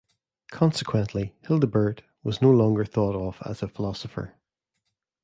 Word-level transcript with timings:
Consequently, 0.49 1.35
Hildebert 1.43 2.01
is 2.25 2.41
no 2.41 2.49
longer 2.49 2.85
thought 2.85 3.13
of 3.15 3.39
as 3.45 3.61
a 3.61 3.67
philosopher. 3.67 4.33